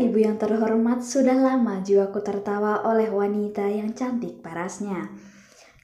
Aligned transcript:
ibu 0.00 0.16
yang 0.16 0.40
terhormat, 0.40 1.04
sudah 1.04 1.36
lama 1.36 1.84
jiwaku 1.84 2.24
tertawa 2.24 2.88
oleh 2.88 3.12
wanita 3.12 3.68
yang 3.68 3.92
cantik 3.92 4.40
parasnya. 4.40 5.12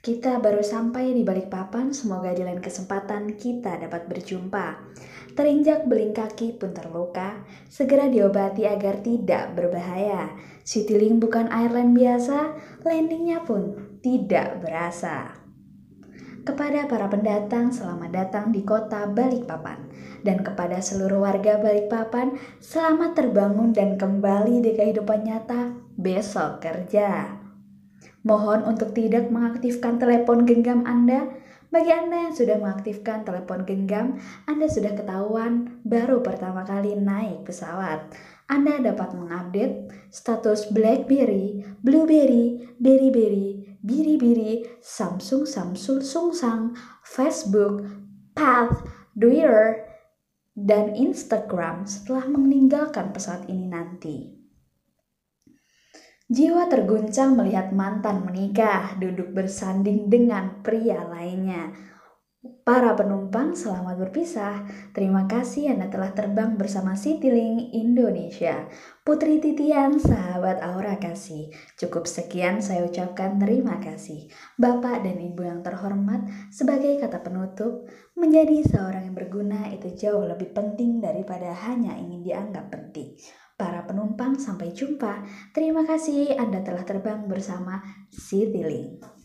Kita 0.01 0.41
baru 0.41 0.64
sampai 0.64 1.12
di 1.12 1.21
balik 1.21 1.53
papan, 1.53 1.93
semoga 1.93 2.33
di 2.33 2.49
lain 2.49 2.65
kesempatan 2.65 3.36
kita 3.36 3.77
dapat 3.77 4.09
berjumpa. 4.09 4.89
Terinjak 5.36 5.85
beling 5.85 6.17
kaki 6.17 6.57
pun 6.57 6.73
terluka, 6.73 7.45
segera 7.68 8.09
diobati 8.09 8.64
agar 8.64 9.04
tidak 9.04 9.53
berbahaya. 9.53 10.32
Citylink 10.64 11.21
bukan 11.21 11.53
airline 11.53 11.93
biasa, 11.93 12.57
landingnya 12.89 13.45
pun 13.45 13.77
tidak 14.00 14.64
berasa. 14.64 15.48
Kepada 16.46 16.86
para 16.86 17.11
pendatang, 17.11 17.75
selamat 17.75 18.11
datang 18.14 18.46
di 18.54 18.62
kota 18.62 19.11
Balikpapan. 19.11 19.90
Dan 20.22 20.46
kepada 20.46 20.79
seluruh 20.79 21.22
warga 21.26 21.58
Balikpapan, 21.58 22.39
selamat 22.63 23.18
terbangun 23.18 23.75
dan 23.75 23.99
kembali 23.99 24.63
di 24.63 24.79
kehidupan 24.79 25.27
nyata 25.27 25.75
besok 25.99 26.63
kerja. 26.63 27.39
Mohon 28.22 28.77
untuk 28.77 28.94
tidak 28.94 29.30
mengaktifkan 29.35 29.99
telepon 29.99 30.46
genggam 30.46 30.86
Anda. 30.86 31.27
Bagi 31.68 31.93
Anda 31.93 32.30
yang 32.30 32.34
sudah 32.34 32.56
mengaktifkan 32.56 33.28
telepon 33.28 33.66
genggam, 33.66 34.22
Anda 34.48 34.70
sudah 34.70 34.94
ketahuan 34.94 35.83
baru 35.84 36.22
pertama 36.25 36.64
kali 36.64 36.97
naik 36.97 37.44
pesawat. 37.44 38.08
Anda 38.48 38.80
dapat 38.80 39.12
mengupdate 39.12 39.92
status 40.08 40.72
BlackBerry, 40.72 41.61
Blueberry, 41.84 42.72
Berry-Berry, 42.80 43.67
Biri-Biri, 43.83 44.83
Samsung, 44.83 45.47
Samsung, 45.47 46.03
Sungsang, 46.03 46.75
Facebook, 47.06 47.86
Path, 48.34 48.83
Twitter, 49.14 49.86
dan 50.59 50.98
Instagram 50.98 51.86
setelah 51.86 52.27
meninggalkan 52.27 53.14
pesawat 53.14 53.47
ini 53.47 53.67
nanti. 53.70 54.17
Jiwa 56.28 56.69
terguncang 56.69 57.41
melihat 57.41 57.72
mantan 57.72 58.27
menikah, 58.27 58.98
duduk 59.00 59.33
bersanding 59.33 60.12
dengan 60.12 60.61
pria 60.61 61.00
lainnya. 61.08 61.72
Para 62.39 62.94
penumpang, 62.94 63.58
selamat 63.58 63.98
berpisah. 63.98 64.62
Terima 64.94 65.27
kasih 65.27 65.75
Anda 65.75 65.91
telah 65.91 66.14
terbang 66.14 66.55
bersama 66.55 66.95
Citylink 66.95 67.75
Indonesia. 67.75 68.70
Putri 69.03 69.42
Titian, 69.42 69.98
sahabat 69.98 70.62
Aura 70.62 71.03
Kasih. 71.03 71.50
Cukup 71.75 72.06
sekian 72.06 72.62
saya 72.62 72.86
ucapkan 72.86 73.42
terima 73.42 73.83
kasih. 73.83 74.30
Bapak 74.55 75.03
dan 75.03 75.19
Ibu 75.19 75.42
yang 75.50 75.67
terhormat, 75.67 76.30
sebagai 76.55 77.03
kata 77.03 77.27
penutup, 77.27 77.91
menjadi 78.14 78.62
seorang 78.70 79.11
yang 79.11 79.19
berguna 79.19 79.75
itu 79.75 79.98
jauh 79.98 80.23
lebih 80.23 80.55
penting 80.55 81.02
daripada 81.02 81.50
hanya 81.67 81.98
ingin 81.98 82.23
dianggap 82.23 82.70
penting. 82.70 83.19
Para 83.58 83.83
penumpang, 83.83 84.39
sampai 84.39 84.70
jumpa. 84.70 85.27
Terima 85.50 85.83
kasih 85.83 86.39
Anda 86.39 86.62
telah 86.62 86.86
terbang 86.86 87.27
bersama 87.27 87.83
Citylink. 88.14 89.17